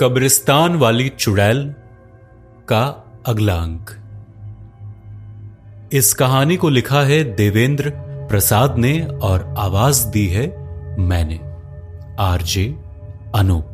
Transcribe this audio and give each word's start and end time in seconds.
कब्रिस्तान 0.00 0.76
वाली 0.76 1.08
चुड़ैल 1.08 1.74
का 2.68 3.04
अगला 3.26 3.54
अंक। 3.54 3.90
इस 5.92 6.14
कहानी 6.14 6.56
को 6.56 6.68
लिखा 6.68 7.00
है 7.00 7.24
देवेंद्र 7.24 7.92
प्रसाद 8.28 8.78
ने 8.78 9.00
और 9.00 9.54
आवाज़ 9.58 10.08
दी 10.08 10.28
है 10.28 10.46
मैंने, 10.98 11.40
आरजे 12.20 12.84
अनूप। 13.34 13.66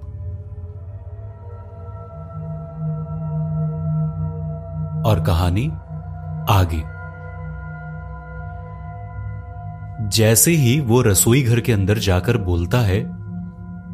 और 5.07 5.25
कहानी 5.27 5.69
आगे। 6.51 6.83
जैसे 10.09 10.51
ही 10.51 10.81
वो 10.81 11.03
रसोई 11.03 11.43
घर 11.43 11.61
के 11.61 11.73
अंदर 11.73 11.99
जाकर 11.99 12.37
बोलता 12.37 12.79
है 12.79 13.20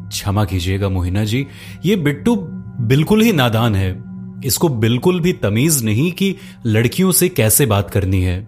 क्षमा 0.07 0.45
कीजिएगा 0.45 0.89
मोहिना 0.89 1.23
जी, 1.23 1.47
ये 1.85 1.95
बिट्टू 1.95 2.35
बिल्कुल 2.79 3.21
ही 3.21 3.33
नादान 3.33 3.75
है। 3.75 4.03
इसको 4.45 4.69
बिल्कुल 4.69 5.19
भी 5.19 5.33
तमीज 5.33 5.85
नहीं 5.85 6.11
कि 6.11 6.35
लड़कियों 6.65 7.11
से 7.11 7.29
कैसे 7.29 7.65
बात 7.65 7.89
करनी 7.89 8.21
है। 8.21 8.47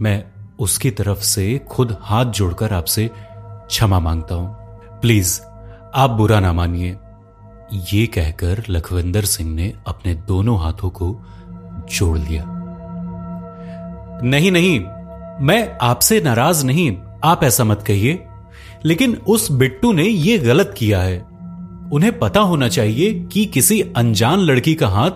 मैं 0.00 0.24
उसकी 0.58 0.90
तरफ़ 0.90 1.20
से 1.20 1.60
खुद 1.68 1.96
हाथ 2.00 2.24
जोड़कर 2.24 2.72
आपसे 2.72 3.10
क्षमा 3.44 4.00
माँगता 4.00 4.34
हूँ। 4.34 4.56
प्लीज़, 5.00 5.40
आप 5.94 6.10
बुरा 6.10 6.40
ना 6.40 6.52
मानिए। 6.52 6.96
ये 7.92 8.06
कहकर 8.06 8.64
लखविंदर 8.70 9.24
सिंह 9.24 9.54
ने 9.54 9.74
अपने 9.86 10.14
दोनों 10.14 10.60
हाथों 10.60 10.90
को 10.90 11.24
जोड़ 11.96 12.18
लिया। 12.18 12.44
नहीं 14.24 14.52
नहीं, 14.52 14.80
मैं 15.46 15.78
आपसे 15.82 16.20
नाराज़ 16.20 16.66
नहीं, 16.66 16.96
आप 17.24 17.44
ऐसा 17.44 17.64
मत 17.64 17.84
कहिए। 17.86 18.26
लेकिन 18.84 19.14
उस 19.14 19.52
बिट्टू 19.52 19.92
ने 19.92 20.04
यह 20.04 20.44
गलत 20.44 20.74
किया 20.78 21.02
है। 21.02 21.18
उन्हें 21.92 22.18
पता 22.18 22.40
होना 22.40 22.68
चाहिए 22.68 23.14
कि 23.32 23.44
किसी 23.44 23.80
अनजान 23.96 24.38
लड़की 24.38 24.74
का 24.74 24.88
हाथ 24.88 25.10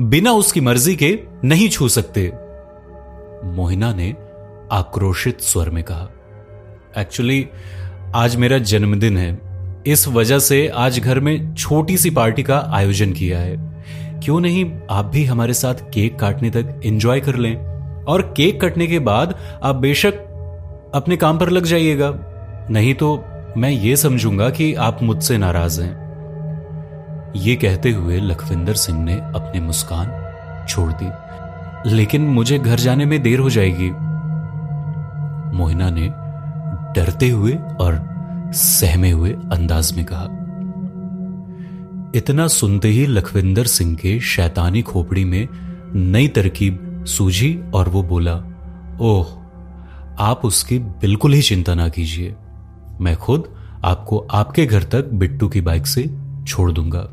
बिना 0.00 0.32
उसकी 0.32 0.60
मर्ज़ी 0.60 0.96
के 0.96 1.18
नहीं 1.44 1.68
छू 1.68 1.88
सकते। 1.88 2.32
मोहिना 3.44 3.94
ने 3.94 4.16
आक्रोशित 4.72 5.40
स्वर 5.40 5.70
में 5.70 5.84
कहा, 5.84 6.08
एक्चुअली, 6.98 7.48
आज 8.14 8.36
मेरा 8.36 8.58
जन्मदिन 8.58 9.18
है। 9.18 9.38
इस 9.86 10.08
वजह 10.08 10.38
से 10.38 10.68
आज 10.68 10.98
घर 10.98 11.20
में 11.20 11.54
छोटी 11.54 11.96
सी 11.96 12.10
पार्टी 12.10 12.42
का 12.42 12.70
आयोजन 12.72 13.12
किया 13.12 13.38
है। 13.38 13.84
क्यों 14.24 14.40
नहीं 14.40 14.72
आप 14.90 15.04
भी 15.04 15.24
हमारे 15.24 15.54
साथ 15.54 15.74
केक 15.74 16.18
काटने 16.18 16.50
तक 16.50 16.80
एंजॉय 16.84 17.20
कर 17.20 17.36
लें? 17.36 17.74
और 18.04 18.34
केक 18.36 18.60
कटने 18.60 18.86
के 18.86 18.98
बाद 18.98 19.38
आप 19.62 19.76
बेशक 19.76 20.14
अपने 20.94 21.16
काम 21.16 21.38
पर 21.38 21.50
लग 21.50 21.64
जाइएगा। 21.64 22.10
नहीं 22.70 22.94
तो 22.94 23.24
मैं 23.56 23.70
ये 23.70 23.96
समझूँगा 23.96 24.50
कि 24.50 24.74
आप 24.74 25.02
मुझसे 25.02 25.38
नाराज़ 25.38 25.82
हैं। 25.82 26.04
ये 27.36 27.56
कहते 27.56 27.90
हुए 27.90 28.20
लखविंदर 28.20 28.74
सिंह 28.74 29.04
ने 29.04 29.14
अपनी 29.14 29.60
मुस्कान 29.60 30.06
छोड़ 30.68 30.92
दी। 30.92 31.08
लेकिन 31.94 32.22
मुझे 32.22 32.58
घर 32.58 32.76
जाने 32.76 33.04
में 33.04 33.22
देर 33.22 33.38
हो 33.38 33.50
जाएगी। 33.50 33.90
मोहिना 35.56 35.90
ने 35.90 36.08
डरते 36.94 37.28
हुए 37.28 37.52
और 37.52 38.14
सहमे 38.52 39.10
हुए 39.10 39.30
अंदाज 39.30 39.92
में 39.92 40.06
कहा, 40.12 40.28
इतना 42.14 42.46
सुनते 42.46 42.88
ही 42.88 43.06
लखविंदर 43.06 43.64
सिंह 43.64 43.96
के 43.96 44.20
शैतानी 44.20 44.82
खोपड़ी 44.82 45.24
में 45.24 45.48
नई 45.94 46.28
तरकीब 46.28 47.04
सूझी 47.08 47.60
और 47.74 47.88
वो 47.88 48.02
बोला, 48.02 48.34
ओह, 49.00 49.26
आप 50.18 50.40
उसकी 50.44 50.78
बिल्कुल 50.78 51.32
ही 51.32 51.42
चिंता 51.42 51.74
ना 51.74 51.88
कीजिए। 51.88 52.34
मैं 53.00 53.16
खुद 53.16 53.48
आपको 53.84 54.18
आपके 54.18 54.66
घर 54.66 54.82
तक 54.82 55.04
बिट्टू 55.04 55.48
की 55.48 55.60
बाइक 55.60 55.86
से 55.86 56.10
छोड़ 56.46 56.72
दूँगा, 56.72 57.08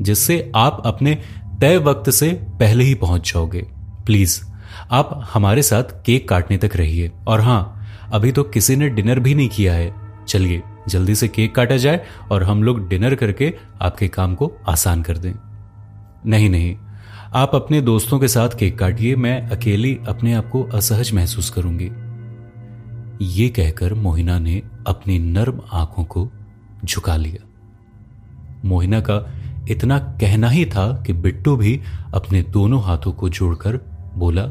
जिससे 0.00 0.52
आप 0.56 0.82
अपने 0.86 1.18
तय 1.60 1.78
वक्त 1.78 2.10
से 2.10 2.28
पहले 2.32 2.84
ही 2.84 2.94
पहुँच 2.94 3.32
जाओगे। 3.32 3.66
प्लीज़, 4.06 4.40
आप 4.90 5.28
हमारे 5.34 5.62
साथ 5.62 5.82
केक 5.82 6.28
काटने 6.28 6.56
तक 6.56 6.76
रहिए। 6.76 7.12
और 7.26 7.40
हाँ, 7.40 7.86
अभी 8.12 8.32
तो 8.32 8.42
किसी 8.42 8.76
ने 8.76 8.88
डिनर 8.88 9.20
भी 9.20 9.34
नहीं 9.34 9.48
किया 9.48 9.74
है। 9.74 9.94
चलिए, 10.28 10.62
जल्दी 10.88 11.14
से 11.14 11.28
केक 11.28 11.54
काटा 11.54 11.76
जाए 11.76 12.00
और 12.32 12.42
हम 12.42 12.62
लोग 12.62 12.88
डिनर 12.88 13.14
करके 13.14 13.54
आपके 13.82 14.08
काम 14.08 14.34
को 14.34 14.52
आसान 14.68 15.02
कर 15.02 15.18
दें। 15.18 15.32
नहीं 16.26 16.50
नहीं, 16.50 16.76
आप 17.34 17.54
अपने 17.54 17.80
दोस्तों 17.80 18.18
के 18.18 18.28
साथ 18.28 18.48
केक 18.48 18.78
काटिए। 18.78 19.16
मैं 19.16 19.48
अकेली 19.48 19.98
अपने 20.08 20.34
आप 20.34 20.48
को 20.48 20.62
असहज 20.64 21.12
महसूस 21.12 21.50
करूँगी। 21.50 21.90
ये 23.22 23.48
कहकर 23.48 23.94
मोहिना 23.94 24.38
ने 24.38 24.62
अपनी 24.86 25.18
नर्म 25.18 25.60
आँखों 25.72 26.04
को 26.04 26.30
झुका 26.84 27.16
लिया। 27.16 27.48
मोहिना 28.64 29.00
का 29.00 29.32
इतना 29.68 29.98
कहना 29.98 30.48
ही 30.48 30.66
था 30.66 31.02
कि 31.06 31.12
बिट्टू 31.12 31.56
भी 31.56 31.80
अपने 32.14 32.42
दोनों 32.42 32.82
हाथों 32.82 33.12
को 33.12 33.28
जोड़कर 33.28 33.76
बोला, 34.14 34.50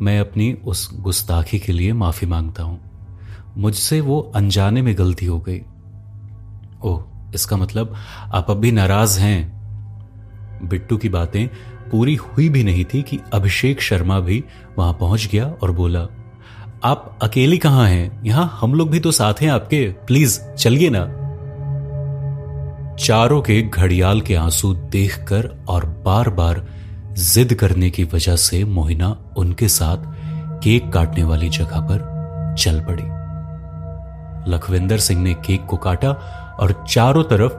मैं 0.00 0.20
अपनी 0.20 0.52
उस 0.52 1.00
गुस्ताखी 1.00 1.58
के 1.58 1.72
लिए 1.72 1.92
माफ़ी 1.92 2.26
माँगता 2.26 2.62
हूँ। 2.62 2.80
मुझसे 3.56 4.00
वो 4.00 4.20
अनजाने 4.20 4.82
में 4.82 4.98
गलती 4.98 5.26
हो 5.26 5.40
गई। 5.40 5.60
ओह, 6.82 7.04
इसका 7.34 7.56
मतलब 7.56 7.94
आप 8.34 8.50
अब 8.50 8.56
भी 8.56 8.72
नाराज़ 8.72 9.20
हैं? 9.20 9.56
बिट्टू 10.64 10.96
की 10.96 11.08
बातें 11.08 11.48
पूरी 11.90 12.14
हुई 12.14 12.48
भी 12.48 12.64
नहीं 12.64 12.84
थी 12.84 13.02
कि 13.02 13.18
अभिषेक 13.32 13.80
शर्मा 13.80 14.20
भी 14.20 14.44
वहाँ 14.78 14.92
पहुँच 14.92 15.28
गया 15.32 15.46
और 15.62 15.72
बोला 15.72 16.06
आप 16.86 17.18
अकेली 17.22 17.58
कहाँ 17.58 17.88
हैं? 17.88 18.24
यहाँ 18.24 18.58
हम 18.60 18.74
लोग 18.74 18.90
भी 18.90 19.00
तो 19.00 19.10
साथ 19.10 19.34
हैं 19.34 19.50
आपके। 19.50 19.88
प्लीज़, 20.06 20.54
चलिए 20.54 20.90
ना। 20.92 21.06
चारों 22.94 23.42
के 23.42 23.62
घड़ियाल 23.62 24.20
के 24.20 24.34
आँसू 24.34 24.74
देखकर 24.74 25.64
और 25.68 25.86
बार 25.86 26.30
बार 26.30 26.66
जिद 27.12 27.54
करने 27.54 27.90
की 27.90 28.04
वजह 28.04 28.36
से 28.36 28.64
मोहिना 28.64 29.16
उनके 29.36 29.68
साथ 29.68 29.96
केक 30.62 30.92
काटने 30.92 31.24
वाली 31.24 31.48
जगह 31.48 31.80
पर 31.80 31.98
चल 32.58 32.80
पड़ी। 32.80 33.02
लखविंदर 34.52 34.98
सिंह 34.98 35.22
ने 35.22 35.34
केक 35.34 35.66
को 35.66 35.76
काटा 35.76 36.10
और 36.60 36.84
चारों 36.88 37.24
तरफ़ 37.24 37.52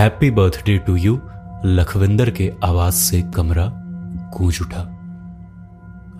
happy 0.00 0.30
birthday 0.30 0.78
to 0.78 0.96
you, 0.96 1.20
Lakhwinder 1.64 2.30
के 2.30 2.52
आवाज़ 2.64 2.94
से 2.94 3.22
कमरा 3.22 3.72
गूंज 4.38 4.58
उठा। 4.62 4.98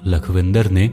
लखविंदर 0.07 0.71
ने 0.71 0.93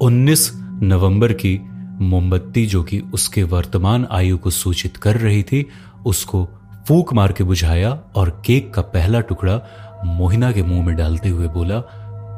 19 0.00 0.61
नवंबर 0.82 1.32
की 1.32 1.58
मोमबत्ती 2.00 2.66
जो 2.66 2.82
कि 2.82 3.00
उसके 3.00 3.42
वर्तमान 3.42 4.08
आयु 4.10 4.38
को 4.38 4.50
सूचित 4.50 4.96
कर 4.96 5.16
रही 5.16 5.42
थी, 5.42 5.68
उसको 6.06 6.48
फूक 6.88 7.14
मार 7.14 7.32
के 7.32 7.44
बुझाया 7.44 8.00
और 8.14 8.42
केक 8.46 8.74
का 8.74 8.82
पहला 8.82 9.20
टुकड़ा 9.20 9.60
मोहिना 10.04 10.52
के 10.52 10.62
मुँह 10.62 10.86
में 10.86 10.96
डालते 10.96 11.28
हुए 11.28 11.48
बोला, 11.48 11.76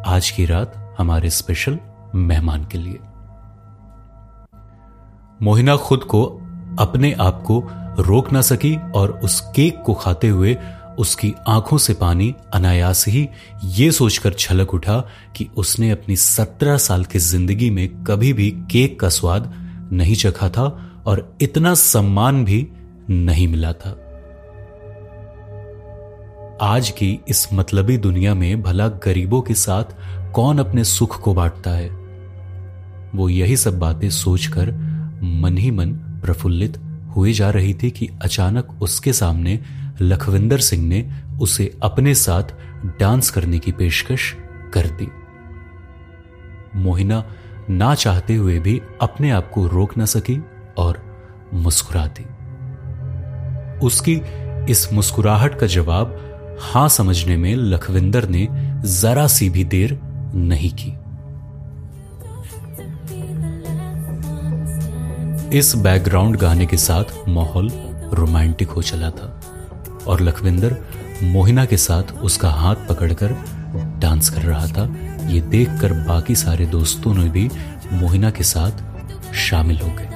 आज 0.06 0.30
की 0.30 0.46
रात 0.46 0.94
हमारे 0.98 1.30
स्पेशल 1.30 1.78
मेहमान 2.14 2.64
के 2.64 2.78
लिए। 2.78 2.98
मोहिना 5.42 5.76
खुद 5.76 6.00
को 6.00 6.24
अपने 6.78 7.12
आप 7.12 7.42
को 7.42 7.68
रोक 7.98 8.32
ना 8.32 8.40
सकी 8.40 8.76
और 8.94 9.10
उस 9.10 9.40
केक 9.40 9.82
को 9.82 9.94
खाते 9.94 10.28
हुए 10.28 10.58
उसकी 10.98 11.34
आँखों 11.48 11.78
से 11.78 11.94
पानी 11.94 12.34
अनायास 12.54 13.08
ही 13.08 13.28
ये 13.64 13.92
सोचकर 13.92 14.32
छलक 14.32 14.74
उठा 14.74 15.08
कि 15.36 15.48
उसने 15.56 15.90
अपनी 15.90 16.16
सत्रह 16.16 16.76
साल 16.76 17.04
की 17.04 17.18
ज़िंदगी 17.18 17.70
में 17.70 18.04
कभी 18.04 18.32
भी 18.32 18.50
केक 18.50 19.00
का 19.00 19.08
स्वाद 19.08 19.54
नहीं 19.92 20.14
चखा 20.14 20.48
था 20.48 20.92
और 21.06 21.36
इतना 21.40 21.74
सम्मान 21.74 22.44
भी 22.44 22.68
नहीं 23.10 23.48
मिला 23.48 23.72
था। 23.72 24.00
आज 26.60 26.90
की 26.90 27.20
इस 27.28 27.48
मतलबी 27.52 27.96
दुनिया 27.96 28.34
में 28.34 28.62
भला 28.62 28.88
गरीबों 28.88 29.42
के 29.42 29.54
साथ 29.54 29.84
कौन 30.32 30.58
अपने 30.58 30.84
सुख 30.84 31.20
को 31.20 31.34
बांटता 31.34 31.70
है? 31.70 31.90
वो 33.14 33.28
यही 33.28 33.56
सब 33.56 33.78
बातें 33.78 34.10
सोचकर 34.10 34.72
मन 35.22 35.58
ही 35.58 35.70
मन 35.70 35.92
प्रफुल्लित 35.92 36.80
हुए 37.16 37.32
जा 37.32 37.50
रही 37.50 37.74
थी 37.74 37.90
कि 37.90 38.08
अचानक 38.22 38.82
उसके 38.82 39.12
सामने 39.12 39.60
लखविंदर 40.00 40.58
सिंह 40.58 40.88
ने 40.88 41.10
उसे 41.40 41.78
अपने 41.82 42.14
साथ 42.14 42.42
डांस 43.00 43.30
करने 43.30 43.58
की 43.58 43.72
पेशकश 43.72 44.36
कर 44.74 44.86
दी। 44.86 45.08
मोहिना 46.76 47.24
ना 47.70 47.94
चाहते 47.94 48.34
हुए 48.34 48.58
भी 48.58 48.80
अपने 49.02 49.30
आप 49.30 49.50
को 49.50 49.66
रोक 49.66 49.98
न 49.98 50.04
सकी 50.04 50.42
और 50.78 51.02
मुस्कुरा 51.54 52.06
दी 52.06 52.24
उसकी 53.86 54.20
इस 54.70 54.92
मुस्कुराहट 54.92 55.58
का 55.58 55.66
जवाब 55.66 56.20
हाँ 56.60 56.88
समझने 56.88 57.36
में 57.36 57.54
लखविंदर 57.56 58.28
ने 58.28 58.48
जरा 59.00 59.26
सी 59.26 59.50
भी 59.50 59.64
देर 59.64 60.00
नहीं 60.34 60.70
की। 60.70 60.94
इस 65.58 65.74
बैकग्राउंड 65.76 66.36
गाने 66.36 66.66
के 66.66 66.76
साथ 66.76 67.28
माहौल 67.28 67.70
रोमांटिक 68.12 68.68
हो 68.68 68.82
चला 68.82 69.10
था। 69.10 69.40
और 70.06 70.20
लखविंदर 70.20 70.76
मोहिना 71.22 71.64
के 71.64 71.76
साथ 71.76 72.02
उसका 72.02 72.50
हाथ 72.50 72.74
पकड़कर 72.88 73.36
डांस 73.98 74.28
कर 74.28 74.40
रहा 74.40 74.66
था। 74.66 74.96
ये 75.26 75.40
देखकर 75.40 75.92
बाकी 75.92 76.34
सारे 76.34 76.66
दोस्तों 76.66 77.14
ने 77.14 77.28
भी 77.28 77.50
मोहिना 77.92 78.30
के 78.30 78.44
साथ 78.44 78.70
शामिल 79.34 79.78
हो 79.78 79.88
गए। 79.88 80.08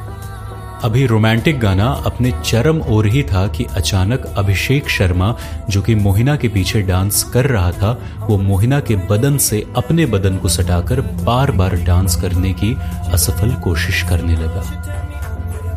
अभी 0.85 1.07
रोमांटिक 1.07 1.61
गाना 1.61 1.87
अपने 1.87 2.33
चरम 2.45 2.81
ओर 2.81 3.07
ही 3.07 3.23
था 3.23 3.47
कि 3.49 3.65
अचानक 3.65 4.27
अभिषेक 4.27 4.89
शर्मा, 4.89 5.37
जो 5.71 5.83
कि 5.83 5.95
मोहिना 5.95 6.37
के 6.37 6.49
पीछे 6.49 6.83
डांस 6.83 7.23
कर 7.23 7.47
रहा 7.47 7.73
था, 7.73 7.99
वो 8.21 8.39
मोहिना 8.39 8.81
के 8.81 8.97
बदन 8.97 9.37
से 9.37 9.67
अपने 9.77 10.07
बदन 10.07 10.37
को 10.37 10.49
सटाकर 10.49 11.01
बार 11.01 11.51
बार 11.51 11.77
डांस 11.77 12.17
करने 12.17 12.53
की 12.53 12.77
असफल 13.13 13.55
कोशिश 13.55 14.03
करने 14.03 14.37
लगा। 14.37 14.85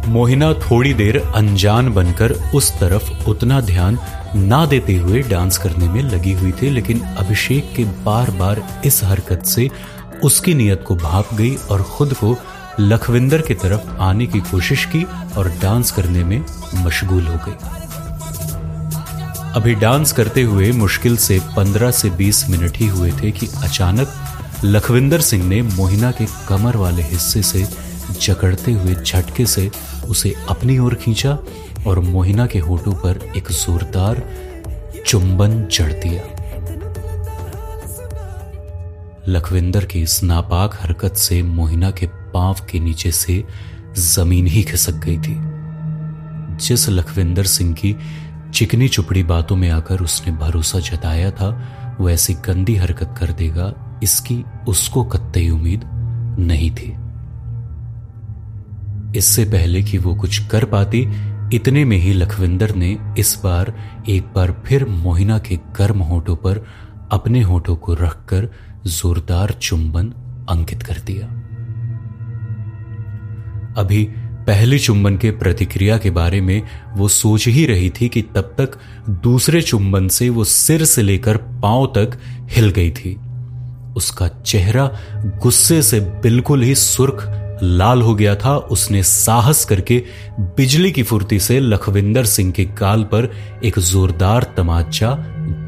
मोहिना 0.08 0.54
थोड़ी 0.54 0.94
देर 0.94 1.18
अनजान 1.36 1.94
बनकर 1.94 2.32
उस 2.56 2.72
तरफ़ 2.80 3.30
उतना 3.30 3.62
ध्यान 3.62 3.98
ना 4.36 4.66
देते 4.66 4.96
हुए 4.96 5.22
डांस 5.22 5.58
करने 5.58 5.88
में 5.90 6.02
लगी 6.04 6.34
हुई 6.34 6.52
थी, 6.52 6.70
लेकिन 6.70 7.00
अभिषेक 7.00 7.74
के 7.76 7.84
बार 7.84 8.32
बार 8.32 8.82
इस 8.86 9.04
हरकत 9.04 9.46
से 9.46 9.70
उसकी 10.24 10.54
नीयत 10.54 10.84
को 10.88 10.96
भाप 10.96 11.34
गई 11.34 11.56
और 11.56 11.84
खुद 11.84 12.14
को 12.14 12.36
लखविंदर 12.80 13.42
की 13.42 13.54
तरफ़ 13.54 13.90
आने 14.00 14.28
की 14.28 14.40
कोशिश 14.40 14.86
की 14.86 15.04
और 15.38 15.50
डांस 15.62 15.92
करने 15.92 16.24
में 16.24 16.46
मशगूल 16.76 17.28
हो 17.28 17.40
गई। 17.48 17.56
अभी 19.56 19.76
डांस 19.76 20.12
करते 20.12 20.42
हुए 20.42 20.72
मुश्किल 20.72 21.18
से 21.18 21.40
15 21.58 21.92
से 21.92 22.10
20 22.10 22.50
मिनट 22.50 22.78
ही 22.78 22.88
हुए 22.88 23.12
थे 23.12 23.32
कि 23.32 23.48
अचानक 23.64 24.14
लखविंदर 24.64 25.22
सिंह 25.22 25.44
ने 25.46 25.62
मोहिना 25.62 26.12
के 26.12 26.26
कमर 26.48 26.78
वाले 26.78 27.04
हिस्से 27.04 27.42
से 27.42 27.91
जकड़ते 28.12 28.72
हुए 28.72 28.96
झटके 28.96 29.46
से 29.46 29.70
उसे 30.10 30.34
अपनी 30.50 30.78
ओर 30.80 30.96
खींचा 30.96 31.38
और 31.88 32.00
मोहिना 32.00 32.46
के 32.46 32.60
होठों 32.60 32.94
पर 32.94 33.20
एक 33.38 33.52
जोरदार 33.52 34.24
चुंबन 35.08 35.64
जड़ 35.72 35.92
दिया। 35.94 36.24
लखविंदर 39.28 39.86
की 39.86 40.02
इस 40.02 40.24
नापाक 40.24 40.78
हरकत 40.82 41.16
से 41.16 41.42
मोहिना 41.44 41.92
के 41.92 42.08
पाँव 42.08 42.66
के 42.72 42.80
नीचे 42.80 43.12
से 43.12 43.44
ज़मीन 43.98 44.48
ही 44.48 44.64
खिसक 44.64 44.94
गई 44.94 45.18
थी। 45.18 45.36
जिस 46.58 46.90
लखविंदर 46.90 47.44
सिंह 47.44 47.74
की 47.74 47.96
चिकनी 48.54 48.88
चुपड़ी 48.88 49.24
बातों 49.24 49.56
में 49.56 49.70
आकर 49.70 50.02
उसने 50.02 50.34
भरोसा 50.34 50.80
जताया 50.80 51.32
था 51.32 51.50
वो 52.00 52.10
ऐसी 52.10 52.34
गंदी 52.34 52.76
हरकत 52.76 53.16
कर 53.20 53.32
देगा, 53.32 53.74
इसकी 54.04 54.44
उसको 54.68 55.04
कत्ते 55.04 55.50
उम्मीद 55.50 55.82
नहीं 56.40 56.72
थी। 56.72 56.94
इससे 59.16 59.46
पहले 59.46 59.84
कि 59.84 59.98
वो 59.98 60.16
कुछ 60.16 60.48
कर 60.48 60.66
पाती, 60.66 61.08
इतने 61.54 61.86
में 61.86 61.98
ही 61.98 62.14
लखविंदर 62.14 62.76
ने 62.76 62.98
इस 63.18 63.42
बार 63.44 63.74
एक 64.10 64.24
बार 64.36 64.64
फिर 64.66 64.86
मोहिना 64.86 65.40
के 65.40 65.56
गर्म 65.56 66.00
होठों 66.00 66.36
पर 66.36 66.66
अपने 67.12 67.42
होठों 67.42 67.76
को 67.76 67.94
रखकर 67.94 68.50
जोरदार 68.88 69.52
चुंबन 69.52 70.08
अंकित 70.50 70.84
कर 70.84 70.98
दिया। 70.98 71.28
अभी 73.78 74.04
पहले 74.48 74.80
चुंबन 74.80 75.18
के 75.18 75.32
प्रतिक्रिया 75.32 75.98
के 75.98 76.10
बारे 76.10 76.42
में 76.42 76.62
वो 76.96 77.08
सोच 77.08 77.48
ही 77.48 77.66
रही 77.66 77.90
थी 77.90 78.10
कि 78.10 78.22
तब 78.22 78.56
तक 78.58 78.78
दूसरे 79.10 79.62
चुंबन 79.62 80.08
से 80.08 80.30
वो 80.30 80.44
सिर 80.44 80.86
से 80.86 81.02
लेकर 81.02 81.38
पाँव 81.38 81.86
तक 81.86 82.18
हिल 82.50 82.70
गई 82.70 82.92
थी। 82.92 83.16
उसका 83.98 84.28
चेहरा 84.28 85.00
गुस्से 85.44 85.82
से 85.82 86.00
बिल्कुल 86.00 86.64
ही 86.64 86.76
सुर्ख 86.76 87.41
लाल 87.64 88.02
हो 88.02 88.16
गया 88.16 88.36
था, 88.36 88.58
उसने 88.58 89.04
साहस 89.04 89.66
करके 89.66 90.04
बिजली 90.40 90.92
की 90.92 91.04
फुर्ती 91.04 91.40
से 91.40 91.60
लखविंदर 91.60 92.26
सिंह 92.26 92.52
के 92.52 92.66
काल 92.66 93.04
पर 93.04 93.32
एक 93.64 93.80
जोरदार 93.80 94.54
तमाचा 94.58 95.16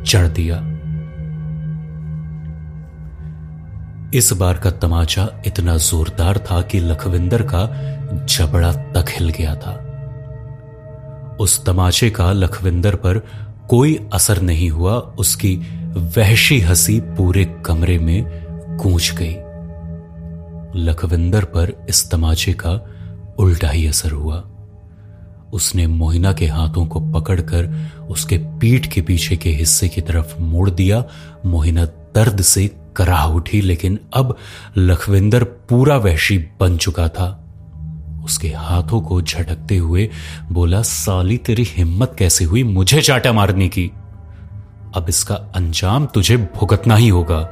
चढ़ 0.05 0.27
दिया। 0.27 0.69
इस 4.13 4.33
बार 4.33 4.57
का 4.57 4.71
तमाचा 4.71 5.29
इतना 5.47 5.77
जोरदार 5.77 6.37
था 6.37 6.61
कि 6.61 6.79
लखविंदर 6.79 7.41
का 7.41 7.69
जबड़ा 8.25 8.73
तक 8.73 9.05
हिल 9.09 9.29
गया 9.29 9.55
था। 9.55 9.89
उस 11.39 11.65
तमाचे 11.65 12.09
का 12.09 12.31
लखविंदर 12.31 12.95
पर 12.95 13.17
कोई 13.69 13.99
असर 14.13 14.41
नहीं 14.41 14.69
हुआ, 14.69 14.93
उसकी 14.93 15.55
वहशी 15.93 16.61
हँसी 16.61 16.99
पूरे 16.99 17.45
कमरे 17.65 17.99
में 17.99 18.43
गूंज 18.77 19.11
गई। 19.11 19.35
लखविंदर 20.75 21.43
पर 21.43 21.85
इस 21.89 22.11
तमाचे 22.11 22.53
का 22.53 22.89
उल्टा 23.39 23.69
ही 23.69 23.87
असर 23.87 24.11
हुआ। 24.11 24.43
उसने 25.53 25.87
मोहिना 25.87 26.33
के 26.33 26.47
हाथों 26.47 26.85
को 26.85 26.99
पकड़कर 26.99 27.91
उसके 28.09 28.37
पीठ 28.37 28.87
के 28.87 29.01
पीछे 29.01 29.35
के 29.35 29.49
हिस्से 29.49 29.89
की 29.89 30.01
तरफ़ 30.01 30.41
मोड़ 30.41 30.69
दिया। 30.69 31.03
मोहिना 31.45 31.85
दर्द 31.85 32.41
से 32.41 32.75
कराह 32.97 33.25
उठी, 33.25 33.61
लेकिन 33.61 33.99
अब 34.13 34.37
लखविंदर 34.77 35.43
पूरा 35.43 35.97
वहशी 35.97 36.37
बन 36.37 36.77
चुका 36.77 37.07
था। 37.07 37.39
उसके 38.25 38.47
हाथों 38.47 39.01
को 39.01 39.21
झटकते 39.21 39.77
हुए 39.77 40.09
बोला, 40.51 40.81
साली, 40.81 41.37
तेरी 41.37 41.63
हिम्मत 41.69 42.15
कैसे 42.19 42.45
हुई 42.45 42.63
मुझे 42.63 43.01
चाटा 43.01 43.33
मारने 43.33 43.67
की? 43.67 43.91
अब 44.95 45.05
इसका 45.09 45.35
अंजाम 45.35 46.05
तुझे 46.05 46.37
भुगतना 46.37 46.95
ही 46.95 47.07
होगा। 47.07 47.49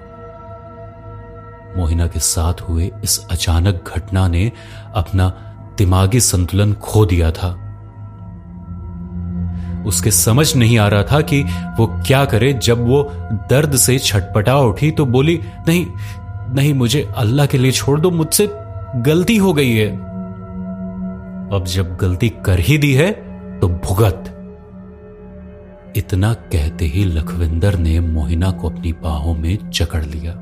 मोहिना 1.78 2.08
के 2.08 2.20
साथ 2.20 2.62
हुए 2.62 2.92
इस 3.04 3.20
अचानक 3.32 3.92
घटना 3.96 4.28
ने 4.28 4.52
अपना 4.96 5.30
दिमागी 5.78 6.20
संतुलन 6.20 6.74
खो 6.74 7.06
दिया 7.06 7.32
था। 7.32 7.58
उसके 9.88 10.12
समझ 10.12 10.56
नहीं 10.56 10.78
आ 10.80 10.88
रहा 10.88 11.04
था 11.04 11.22
कि 11.22 11.42
वो 11.78 11.86
क्या 12.08 12.26
करे। 12.26 12.54
जब 12.54 12.86
वो 12.88 13.04
दर्द 13.50 13.76
से 13.76 14.00
छटपटा 14.00 14.58
उठी 14.58 14.92
तो 14.92 15.06
बोली, 15.06 15.40
नहीं 15.68 15.86
नहीं, 16.56 16.74
मुझे 16.74 17.02
अल्लाह 17.18 17.46
के 17.46 17.58
लिए 17.58 17.72
छोड़ 17.72 18.00
दो, 18.00 18.12
मुझसे 18.12 18.50
गलती 18.96 19.38
हो 19.38 19.54
गई 19.54 19.72
है। 19.72 19.90
अब 21.50 21.64
जब 21.68 21.96
गलती 21.98 22.30
कर 22.30 22.60
ही 22.60 22.78
दी 22.78 22.94
है 22.94 23.12
तो 23.60 23.70
भुगत। 23.70 24.38
इतना 25.96 26.34
कहते 26.34 26.86
ही 26.86 27.04
लखविंदर 27.06 27.78
ने 27.78 28.00
मोहिना 28.00 28.52
को 28.52 28.70
अपनी 28.70 28.94
बाहों 28.94 29.36
में 29.36 29.70
जकड़ 29.70 30.04
लिया। 30.04 30.34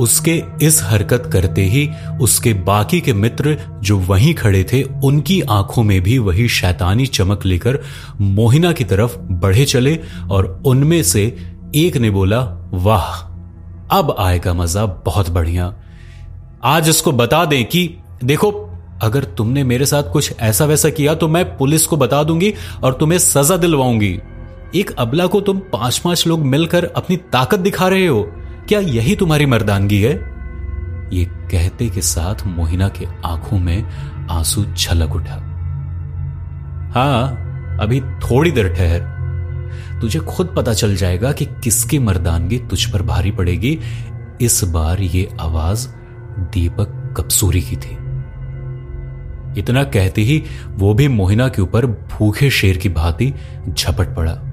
उसके 0.00 0.42
इस 0.62 0.82
हरकत 0.82 1.30
करते 1.32 1.62
ही 1.62 1.90
उसके 2.20 2.52
बाकी 2.54 3.00
के 3.00 3.12
मित्र 3.12 3.56
जो 3.82 3.98
वहीं 3.98 4.34
खड़े 4.34 4.64
थे, 4.64 4.82
उनकी 4.82 5.40
आँखों 5.40 5.82
में 5.82 6.00
भी 6.00 6.18
वही 6.18 6.48
शैतानी 6.48 7.06
चमक 7.06 7.46
लेकर 7.46 7.78
मोहिना 8.20 8.72
की 8.72 8.84
तरफ़ 8.84 9.18
बढ़े 9.18 9.64
चले 9.64 9.98
और 10.30 10.62
उनमें 10.66 11.02
से 11.02 11.36
एक 11.74 11.96
ने 11.96 12.10
बोला, 12.10 12.40
वाह, 12.72 13.14
अब 13.98 14.16
आएगा 14.18 14.54
मज़ा 14.54 14.86
बहुत 14.86 15.30
बढ़िया। 15.30 15.74
आज 16.64 16.88
इसको 16.88 17.12
बता 17.12 17.44
दें 17.44 17.64
कि, 17.64 17.96
देखो, 18.24 18.50
अगर 19.02 19.24
तुमने 19.24 19.64
मेरे 19.64 19.86
साथ 19.86 20.02
कुछ 20.12 20.32
ऐसा 20.40 20.64
वैसा 20.64 20.90
किया 20.90 21.14
तो 21.14 21.28
मैं 21.28 21.56
पुलिस 21.56 21.86
को 21.86 21.96
बता 21.96 22.22
दूँगी 22.22 22.54
और 22.82 22.92
तुम्हें 22.92 23.18
सजा 23.18 23.56
दिलवाऊँगी। 23.56 24.18
एक 24.76 24.90
अबला 24.98 25.26
को 25.26 25.40
तुम 25.40 25.58
पाँच 25.58 25.98
पाँच 25.98 26.26
लोग 26.26 26.40
मिलकर 26.40 26.84
अपनी 26.84 27.16
ताकत 27.16 27.58
दिखा 27.58 27.88
रहे 27.88 28.06
हो। 28.06 28.32
क्या 28.68 28.80
यही 28.80 29.16
तुम्हारी 29.16 29.46
मर्दानगी 29.46 30.02
है? 30.02 30.12
ये 31.12 31.24
कहते 31.24 31.88
के 31.88 32.00
साथ 32.00 32.46
मोहिना 32.46 32.88
के 32.88 33.06
आँखों 33.24 33.58
में 33.58 33.84
आँसू 34.30 34.64
छलक 34.64 35.14
उठा। 35.14 35.34
हाँ, 36.94 37.26
अभी 37.80 38.00
थोड़ी 38.00 38.50
देर 38.50 38.68
ठहर। 38.68 39.12
तुझे 40.00 40.18
खुद 40.18 40.54
पता 40.56 40.72
चल 40.72 40.96
जाएगा 40.96 41.32
कि 41.32 41.44
किसकी 41.44 41.98
मर्दानगी 41.98 42.58
तुझ 42.58 42.84
पर 42.84 43.02
भारी 43.02 43.30
पड़ेगी। 43.30 43.80
इस 44.40 44.64
बार 44.64 45.00
ये 45.00 45.28
आवाज़ 45.40 45.88
दीपक 46.38 47.14
कपसूरी 47.16 47.60
की 47.60 47.76
थी। 47.76 47.98
इतना 49.60 49.84
कहते 49.84 50.22
ही 50.22 50.44
वो 50.70 50.94
भी 50.94 51.08
मोहिना 51.08 51.48
के 51.48 51.62
ऊपर 51.62 51.86
भूखे 51.86 52.50
शेर 52.50 52.76
की 52.76 52.88
भांति 52.88 53.34
झपट 53.68 54.14
पड़ा। 54.16 54.51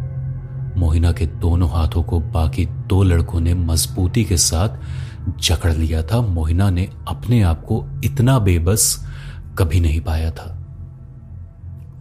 मोहिना 0.80 1.12
के 1.12 1.26
दोनों 1.26 1.70
हाथों 1.70 2.04
को 2.04 2.20
बाकी 2.20 2.66
दो 2.66 3.04
लड़कों 3.04 3.40
ने 3.40 3.54
मजबूती 3.54 4.24
के 4.24 4.38
साथ 4.38 5.40
जकड़ 5.40 5.74
लिया 5.74 6.04
था। 6.04 6.22
मोहिना 6.22 6.70
ने 6.70 6.90
अपने 7.08 7.42
आप 7.42 7.62
को 7.62 7.84
इतना 8.04 8.40
बेबस 8.40 9.06
कभी 9.58 9.80
नहीं 9.80 10.02
पाया 10.02 10.32
था। 10.32 10.56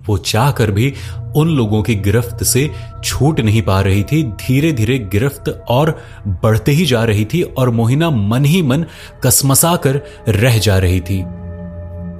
वो 0.06 0.16
चाह 0.18 0.50
कर 0.50 0.70
भी 0.70 0.92
उन 1.36 1.48
लोगों 1.48 1.82
की 1.82 1.94
गिरफ्त 1.94 2.44
से 2.44 2.70
छूट 3.04 3.40
नहीं 3.40 3.62
पा 3.62 3.80
रही 3.80 4.02
थी। 4.02 4.22
धीरे 4.22 4.72
धीरे 4.72 4.98
गिरफ्त 4.98 5.48
और 5.68 5.98
बढ़ते 6.26 6.72
ही 6.72 6.86
जा 6.86 7.04
रही 7.04 7.24
थी 7.24 7.42
और 7.42 7.70
मोहिना 7.70 8.10
मन 8.10 8.44
ही 8.44 8.62
मन 8.62 8.84
कसमसा 9.24 9.76
कर 9.76 10.00
रह 10.28 10.58
जा 10.58 10.78
रही 10.78 11.00
थी। 11.00 11.22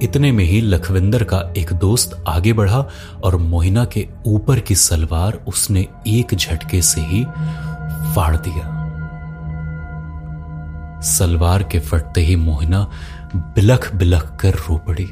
इतने 0.02 0.32
में 0.32 0.44
ही 0.44 0.60
लखविंदर 0.60 1.24
का 1.24 1.52
एक 1.56 1.72
दोस्त 1.72 2.24
आगे 2.28 2.52
बढ़ा 2.52 2.88
और 3.24 3.36
मोहिना 3.36 3.84
के 3.84 4.08
ऊपर 4.26 4.60
की 4.60 4.74
सलवार 4.74 5.32
उसने 5.48 5.86
एक 6.06 6.34
झटके 6.34 6.82
से 6.82 7.00
ही 7.00 7.24
फाड़ 8.14 8.36
दिया। 8.36 8.74
सलवार 11.00 11.62
के 11.62 11.78
फटते 11.78 12.20
ही 12.20 12.36
मोहिना 12.36 12.90
बिलख 13.36 13.94
बिलख 13.94 14.36
कर 14.40 14.54
रो 14.54 14.76
पड़ी। 14.76 15.06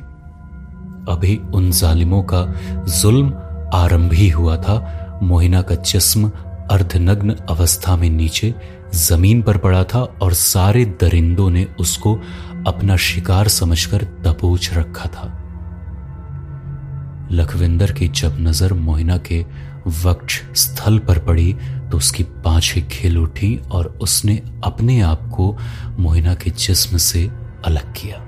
अभी 1.13 1.41
उन 1.55 1.71
जालिमों 1.71 2.23
का 2.23 2.45
जुल्म 2.85 3.35
आरंभ 3.75 4.13
ही 4.13 4.29
हुआ 4.29 4.57
था। 4.57 5.19
मोहिना 5.23 5.63
का 5.63 5.75
जिस्म 5.75 6.33
अर्धनग्न 6.71 7.37
अवस्था 7.51 7.97
में 7.97 8.11
नीचे 8.11 8.55
ज़मीन 8.95 9.43
पर 9.43 9.57
पड़ा 9.57 9.85
था 9.85 9.99
और 9.99 10.33
सारे 10.33 10.85
दरिंदों 10.85 11.51
ने 11.51 11.67
उसको 11.81 12.21
अपना 12.67 12.97
शिकार 12.97 13.49
समझकर 13.49 14.05
दबोच 14.23 14.71
रखा 14.75 15.09
था। 15.09 15.27
लखविंदर 17.33 17.93
की 17.93 18.09
जब 18.09 18.37
नज़र 18.41 18.73
मोहिना 18.73 19.17
के 19.19 19.45
वक्ष 20.05 20.41
स्थल 20.57 20.99
पर 20.99 21.19
पड़ी 21.19 21.53
तो 21.91 21.97
उसकी 21.97 22.23
बाछें 22.45 22.89
खिल 22.89 23.19
उठी 23.19 23.57
और 23.71 23.87
उसने 24.03 24.37
अपने 24.65 25.01
आप 25.01 25.29
को 25.29 25.57
मोहिना 25.99 26.35
के 26.35 26.51
जिस्म 26.51 26.97
से 26.97 27.27
अलग 27.65 27.93
किया। 27.93 28.19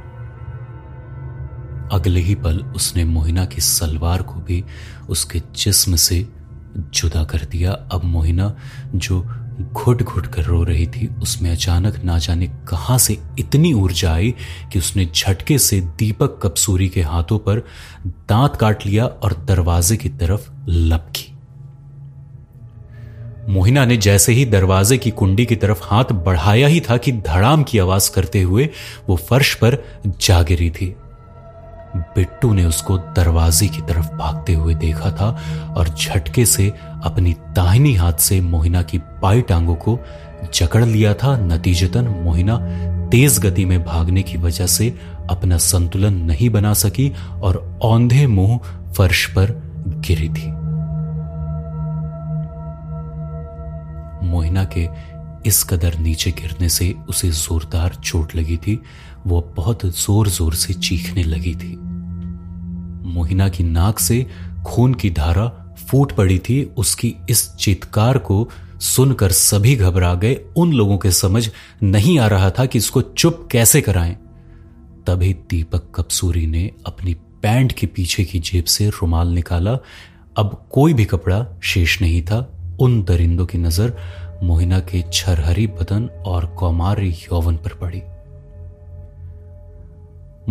अगले 1.93 2.21
ही 2.21 2.35
पल 2.35 2.59
उसने 2.77 3.05
मोहिना 3.05 3.45
की 3.45 3.61
सलवार 3.61 4.23
को 4.23 4.41
भी 4.41 4.65
उसके 5.09 5.43
जिस्म 5.57 5.97
से 5.97 6.27
जुदा 6.77 7.25
कर 7.25 7.45
दिया। 7.45 7.73
अब 7.93 8.05
मोहिना, 8.05 8.55
जो 8.95 9.21
घुट 9.61 10.03
घुट 10.03 10.27
कर 10.27 10.43
रो 10.43 10.63
रही 10.65 10.87
थी। 10.87 11.09
उसमें 11.23 11.51
अचानक 11.51 12.05
ना 12.05 12.19
जाने 12.19 12.47
कहाँ 12.47 12.99
से 12.99 13.19
इतनी 13.39 13.73
ऊर्जा 13.73 14.13
आई 14.13 14.35
कि 14.73 14.79
उसने 14.79 15.05
झटके 15.07 15.59
से 15.59 15.81
दीपक 15.81 16.39
कपसूरी 16.43 16.89
के 16.89 17.03
हाथों 17.03 17.39
पर 17.39 17.63
दांत 18.07 18.57
काट 18.57 18.87
लिया 18.87 19.07
और 19.07 19.33
दरवाजे 19.45 19.97
की 19.97 20.09
तरफ़ 20.09 20.51
लपकी। 20.69 21.33
मोहिना 23.49 23.85
ने 23.85 23.97
जैसे 23.97 24.33
ही 24.33 24.45
दरवाजे 24.45 24.99
की 24.99 25.11
कुंडी 25.11 25.47
की 25.47 25.57
तरफ़ 25.57 25.81
हाथ 25.83 26.05
बढ़ाया 26.05 26.67
ही 26.67 26.81
था 26.81 26.97
कि 26.97 27.13
धड़ाम 27.13 27.63
की 27.63 27.79
आवाज़ 27.79 28.11
करते 28.11 28.43
हुए 28.43 28.69
वो 29.09 29.17
फर्श 29.17 29.55
पर 29.55 29.79
जा 30.07 30.43
गिरी 30.43 30.71
थी। 30.71 30.95
बिट्टू 31.97 32.53
ने 32.53 32.65
उसको 32.65 32.99
दरवाजे 32.99 33.69
की 33.69 33.83
तरफ़ 33.83 34.13
भागते 34.13 34.55
हुए 34.55 34.75
देखा 34.75 35.11
था 35.11 35.39
और 35.77 35.89
झटके 35.89 36.47
से 36.47 36.75
अपनी 37.05 37.33
दाहिनी 37.33 37.95
हाथ 37.95 38.13
से 38.13 38.41
मोहिना 38.41 38.83
की 38.83 38.99
पाई 38.99 39.41
टांगों 39.41 39.75
को 39.75 39.99
जकड़ 40.55 40.85
लिया 40.85 41.15
था। 41.15 41.37
नतीजतन 41.37 42.09
मोहिना 42.09 42.57
तेज 43.09 43.39
गति 43.39 43.65
में 43.65 43.85
भागने 43.85 44.23
की 44.23 44.39
वजह 44.39 44.67
से 44.67 44.99
अपना 45.31 45.57
संतुलन 45.57 46.15
नहीं 46.15 46.51
बना 46.51 46.75
सकी 46.75 47.15
और 47.43 47.79
औंधे 47.83 48.27
मुँह 48.27 48.59
फर्श 48.93 49.27
पर 49.27 49.51
गिरी 49.89 50.29
थी। 50.29 50.59
मोहिना 54.27 54.65
के 54.65 54.89
इस 55.49 55.63
कदर 55.65 55.99
नीचे 55.99 56.31
गिरने 56.31 56.69
से 56.69 56.95
उसे 57.09 57.31
जोरदार 57.31 57.95
चोट 58.05 58.35
लगी 58.37 58.57
थी। 58.57 58.79
वो 59.27 59.41
बहुत 59.57 59.85
ज़ोर 59.87 60.29
ज़ोर 60.29 60.55
से 60.55 60.75
चीखने 60.75 61.23
लगी 61.25 61.55
थी। 61.55 61.75
मोहिना 63.09 63.49
की 63.49 63.65
नाक 63.65 63.99
से 63.99 64.27
खून 64.67 64.95
की 64.95 65.11
धारा 65.11 65.47
फूट 65.79 66.13
पड़ी 66.13 66.39
थी। 66.39 66.63
उसकी 66.79 67.15
इस 67.31 67.49
चित्कार 67.55 68.19
को 68.19 68.49
सुनकर 68.81 69.33
सभी 69.33 69.75
घबरा 69.77 70.15
गए। 70.15 70.35
उन 70.57 70.73
लोगों 70.73 70.99
के 70.99 71.11
समझ 71.11 71.49
नहीं 71.83 72.19
आ 72.19 72.27
रहा 72.27 72.51
था 72.51 72.67
कि 72.67 72.79
इसको 72.79 73.03
चुप 73.03 73.49
कैसे 73.53 73.81
कराएँ। 73.81 74.15
तभी 75.07 75.33
दीपक 75.51 75.91
कपसूरी 75.95 76.47
ने 76.47 76.71
अपनी 76.87 77.15
पैंट 77.43 77.73
के 77.73 77.87
पीछे 77.87 78.25
की 78.25 78.39
जेब 78.41 78.65
से 78.65 78.89
रुमाल 78.91 79.29
निकाला। 79.29 79.79
अब 80.39 80.69
कोई 80.71 80.95
भी 80.95 81.05
कपड़ा 81.05 81.45
शेष 81.63 82.01
नहीं 82.03 82.23
था। 82.23 82.47
उन 82.81 83.03
दरिंदों 83.03 83.47
की 83.47 83.59
नज़र 83.59 83.97
मोहिना 84.43 84.81
के 84.81 85.05
छरहरी 85.13 85.67
बदन 85.67 86.07
और 86.27 86.47
कौमार 86.47 87.01
यौवन 87.01 87.57
पर 87.57 87.75
पड़ी। 87.75 88.03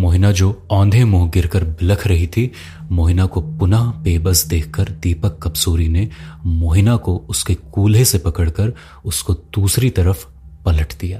मोहिना 0.01 0.32
जो 0.32 0.67
औंधे 0.72 1.03
मुँह 1.03 1.29
गिरकर 1.29 1.63
बिलख 1.63 2.08
रही 2.08 2.27
थी, 2.27 2.51
मोहिना 2.91 3.25
को 3.25 3.41
पुनः 3.41 3.91
बेबस 3.91 4.46
देखकर 4.46 4.89
दीपक 4.89 5.39
कपसूरी 5.44 5.88
ने 5.88 6.10
मोहिना 6.46 6.96
को 6.96 7.17
उसके 7.17 7.56
कूल्हे 7.56 8.06
से 8.06 8.17
पकड़कर 8.17 8.74
उसको 9.06 9.34
दूसरी 9.34 9.89
तरफ़ 9.89 10.25
पलट 10.65 10.94
दिया। 11.00 11.20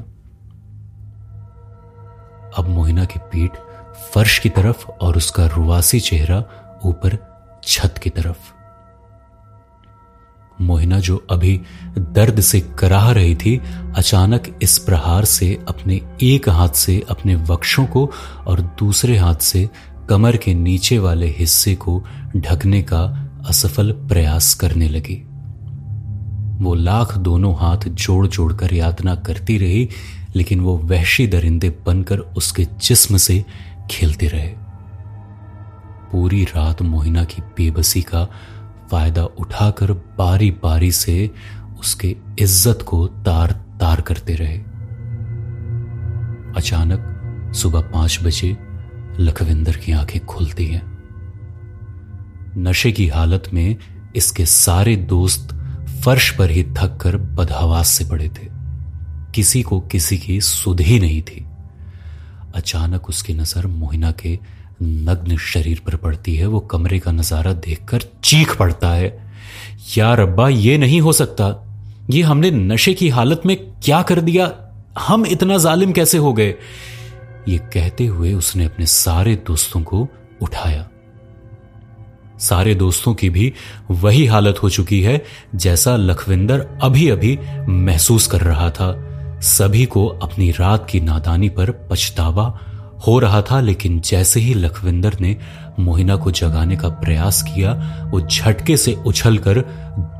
अब 2.58 2.68
मोहिना 2.70 3.06
की 3.06 3.20
पीठ 3.20 3.52
फर्श 4.14 4.40
की 4.40 4.50
तरफ़ 4.50 4.88
और 4.88 5.18
उसका 5.18 5.46
रुवासी 5.46 6.00
चेहरा 6.00 6.38
ऊपर 6.86 7.18
छत 7.64 7.98
की 7.98 8.10
तरफ़। 8.10 8.57
मोहिना 10.62 11.00
जो 11.00 11.28
अभी 11.30 11.62
दर्द 11.98 12.40
से 12.42 12.60
कराह 12.60 13.12
रही 13.12 13.36
थी, 13.36 13.62
अचानक 13.96 14.60
इस 14.62 14.78
प्रहार 14.78 15.26
से 15.26 15.60
अपने 15.68 16.02
एक 16.24 16.50
हाथ 16.50 16.70
से 16.70 17.04
अपने 17.10 17.36
वक्षों 17.36 17.86
को 17.86 18.12
और 18.48 18.62
दूसरे 18.62 19.18
हाथ 19.18 19.36
से 19.36 19.70
कमर 20.10 20.38
के 20.38 20.54
नीचे 20.54 21.00
वाले 21.00 21.28
हिस्से 21.28 21.76
को 21.76 22.04
ढकने 22.38 22.82
का 22.82 23.30
असफल 23.48 23.92
प्रयास 23.92 24.54
करने 24.54 24.90
लगी। 24.90 25.24
वो 26.64 26.74
लाख 26.74 27.18
दोनों 27.18 27.56
हाथ 27.56 27.78
जोड़ 27.78 28.28
जोड़कर 28.28 28.74
यातना 28.74 29.16
करती 29.16 29.58
रही, 29.58 29.90
लेकिन 30.36 30.60
वो 30.60 30.78
वहशी 30.78 31.28
दरिंदे 31.28 31.70
बनकर 31.86 32.20
उसके 32.20 32.68
जिस्म 32.82 33.18
से 33.18 33.46
खेलते 33.92 34.28
रहे। 34.28 34.54
पूरी 36.12 36.44
रात 36.44 36.82
मोहिना 36.82 37.24
की 37.24 37.42
बेबसी 37.42 38.02
का 38.02 38.28
फ़ायदा 38.91 39.24
उठाकर 39.24 39.91
बारी 40.17 40.51
बारी 40.51 40.91
से 40.91 41.29
उसके 41.79 42.15
इज़्ज़त 42.39 42.82
को 42.82 43.08
तार 43.08 43.51
तार 43.79 44.01
करते 44.01 44.36
रहे। 44.36 44.58
अचानक 46.58 47.53
सुबह 47.56 47.82
पाँच 47.82 48.20
बजे 48.24 48.58
लखविंदर 49.20 49.77
की 49.77 49.91
आँखें 49.91 50.25
खुलती 50.25 50.65
हैं। 50.65 50.82
नशे 52.58 52.91
की 52.91 53.08
हालत 53.08 53.50
में 53.53 53.75
इसके 54.15 54.46
सारे 54.46 54.96
दोस्त 54.96 55.53
फर्श 56.06 56.29
पर 56.38 56.51
ही 56.51 56.63
थक 56.63 56.98
कर 57.01 57.17
बदहवास 57.17 57.88
से 57.88 58.06
पड़े 58.06 58.29
थे। 58.29 58.48
किसी 59.36 59.62
को 59.62 59.79
किसी 59.79 60.17
की 60.17 60.41
सुध 60.41 60.82
ही 60.82 61.00
नहीं 61.00 61.22
थी। 61.22 61.46
अचानक 62.56 63.10
उसकी 63.10 63.34
नज़र 63.34 63.67
मोहिना 63.67 64.12
के 64.12 64.39
नग्न 64.81 65.38
शरीर 65.38 65.81
पर 65.86 65.96
पड़ती 65.96 66.36
है, 66.36 66.48
वो 66.48 66.60
कमरे 66.60 67.00
का 67.00 67.12
नज़ारा 67.12 67.53
देखकर 67.53 68.01
चीख 68.24 68.57
पड़ता 68.57 68.89
है। 68.89 69.34
यार 69.98 70.19
अब्बा 70.19 70.50
ये 70.50 70.77
नहीं 70.77 71.01
हो 71.01 71.13
सकता। 71.13 71.63
ये 72.10 72.22
हमने 72.22 72.51
नशे 72.51 72.93
की 72.93 73.10
हालत 73.10 73.41
में 73.46 73.57
क्या 73.57 74.01
कर 74.01 74.22
दिया? 74.22 74.51
हम 75.00 75.25
इतना 75.25 75.57
जालिम 75.57 75.91
कैसे 75.91 76.17
हो 76.17 76.34
गए? 76.34 76.55
ये 77.48 77.57
कहते 77.57 78.05
हुए 78.05 78.34
उसने 78.34 78.65
अपने 78.65 78.86
सारे 78.86 79.36
दोस्तों 79.36 79.81
को 79.81 80.07
उठाया। 80.41 80.89
सारे 82.39 82.75
दोस्तों 82.75 83.13
की 83.13 83.29
भी 83.29 83.53
वही 83.91 84.25
हालत 84.25 84.63
हो 84.63 84.69
चुकी 84.69 85.01
है, 85.01 85.24
जैसा 85.55 85.96
लखविंदर 85.96 86.67
अभी 86.84 87.10
अभी 87.10 87.39
महसूस 87.69 88.27
कर 88.27 88.41
रहा 88.41 88.69
था। 88.69 89.03
सभी 89.41 89.86
को 89.86 90.07
अपनी 90.07 90.51
रात 90.51 90.89
की 90.89 91.00
नादानी 91.00 91.50
पर 91.50 91.72
पछतावा 91.72 92.60
हो 93.08 93.20
रहा 93.20 93.42
था, 93.42 93.60
लेकिन 93.60 94.00
जैसे 94.00 94.39
ही 94.39 94.54
लखविंदर 94.54 95.18
ने 95.22 95.38
मोहिना 95.80 96.16
को 96.16 96.32
जगाने 96.32 96.75
का 96.75 96.89
प्रयास 96.89 97.42
किया, 97.42 97.72
वो 98.12 98.22
झटके 98.22 98.77
से 98.77 98.94
उछलकर 99.06 99.60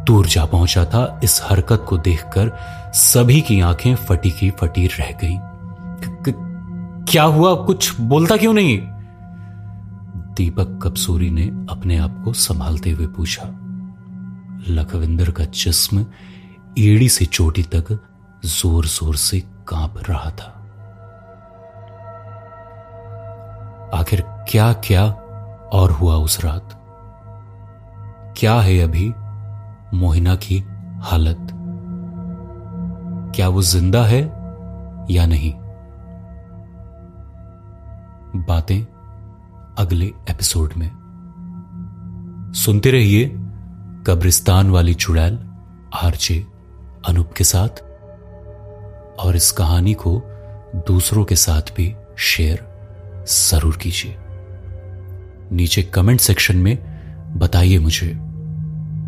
दूर 0.07 0.27
जा 0.27 0.46
पहुँचा 0.46 0.86
था। 0.86 1.19
इस 1.24 1.41
हरकत 1.43 1.86
को 1.89 1.98
देखकर 1.98 2.51
सभी 2.93 3.41
की 3.41 3.60
आँखें 3.62 3.96
फटी 3.96 4.31
की 4.31 4.50
फटी 4.50 4.88
रह 4.88 5.12
गई। 5.24 5.38
क्या 7.12 7.24
हुआ? 7.24 7.53
कुछ 7.55 8.00
बोलता 8.01 8.38
क्यों 8.38 8.53
नहीं? 8.53 8.79
दीपक 10.38 10.79
कपसूरी 10.84 11.29
ने 11.29 11.48
अपने 11.69 11.98
आप 11.98 12.22
को 12.25 12.34
संभालते 12.34 12.91
हुए 12.91 13.07
पूछा। 13.07 13.43
लखविंदर 14.67 15.31
का 15.31 15.43
जिस्म 15.43 16.05
एड़ी 16.79 17.10
से 17.10 17.25
चोटी 17.25 17.63
तक 17.63 18.00
ज़ोर 18.46 18.86
ज़ोर 18.86 19.15
से 19.15 19.39
काँप 19.67 20.03
रहा 20.10 20.29
था। 20.31 20.53
आखिर 23.94 24.22
क्या 24.22 24.74
क्या 24.74 25.06
और 25.74 25.91
हुआ 25.91 26.15
उस 26.15 26.46
रात? 26.46 26.70
क्या 28.38 28.53
है 28.53 28.79
अभी 28.79 29.13
मोहिना 29.98 30.36
की 30.36 30.63
हालत? 31.00 31.48
क्या 33.36 33.50
वो 33.50 33.62
ज़िंदा 33.62 34.03
है 34.03 34.22
या 35.12 35.25
नहीं? 35.25 35.53
बातें 38.44 38.82
अगले 39.77 40.06
एपिसोड 40.06 40.74
में। 40.77 40.91
सुनते 42.56 42.91
रहिए 42.91 43.25
कब्रिस्तान 44.08 44.70
वाली 44.70 44.94
चुड़ैल, 44.94 45.39
आरजे, 45.94 46.48
अनूप 47.08 47.34
के 47.38 47.44
साथ, 47.44 47.84
और 49.20 49.36
इस 49.36 49.51
कहानी 49.51 49.94
को 49.94 50.22
दूसरों 50.75 51.25
के 51.25 51.36
साथ 51.36 51.62
भी 51.62 51.96
शेयर 52.17 52.76
ज़रूर 53.27 53.77
कीजिए। 53.77 54.15
नीचे 55.51 55.81
कमेंट 55.84 56.19
सेक्शन 56.19 56.57
में 56.57 56.77
बताइए 57.38 57.77
मुझे, 57.79 58.12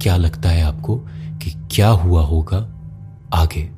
क्या 0.01 0.15
लगता 0.17 0.49
है 0.49 0.61
आपको 0.61 0.95
कि 1.41 1.51
क्या 1.71 1.89
हुआ 1.89 2.21
होगा 2.21 2.57
आगे? 3.33 3.69